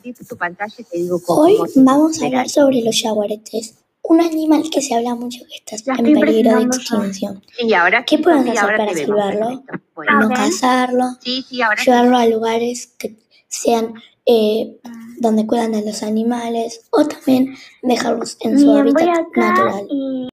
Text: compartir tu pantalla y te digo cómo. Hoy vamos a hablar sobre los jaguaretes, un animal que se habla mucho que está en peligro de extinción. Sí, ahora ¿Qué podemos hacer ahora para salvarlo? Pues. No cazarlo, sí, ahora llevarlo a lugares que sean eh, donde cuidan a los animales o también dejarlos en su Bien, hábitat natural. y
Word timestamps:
compartir 0.00 0.26
tu 0.26 0.36
pantalla 0.36 0.74
y 0.78 0.84
te 0.84 0.98
digo 0.98 1.20
cómo. 1.22 1.42
Hoy 1.42 1.58
vamos 1.76 2.22
a 2.22 2.26
hablar 2.26 2.48
sobre 2.48 2.82
los 2.82 3.00
jaguaretes, 3.00 3.74
un 4.02 4.20
animal 4.20 4.64
que 4.70 4.80
se 4.82 4.94
habla 4.94 5.14
mucho 5.14 5.40
que 5.66 5.76
está 5.76 5.94
en 5.94 6.04
peligro 6.20 6.56
de 6.56 6.62
extinción. 6.64 7.42
Sí, 7.56 7.72
ahora 7.74 8.04
¿Qué 8.04 8.18
podemos 8.18 8.48
hacer 8.48 8.58
ahora 8.58 8.76
para 8.78 8.94
salvarlo? 8.94 9.64
Pues. 9.94 10.08
No 10.18 10.28
cazarlo, 10.30 11.04
sí, 11.20 11.44
ahora 11.62 11.82
llevarlo 11.84 12.16
a 12.16 12.26
lugares 12.26 12.86
que 12.98 13.16
sean 13.48 13.94
eh, 14.26 14.78
donde 15.18 15.46
cuidan 15.46 15.74
a 15.74 15.80
los 15.82 16.02
animales 16.02 16.82
o 16.90 17.06
también 17.06 17.54
dejarlos 17.82 18.36
en 18.40 18.58
su 18.58 18.66
Bien, 18.72 18.78
hábitat 18.78 19.26
natural. 19.36 19.86
y 19.90 20.28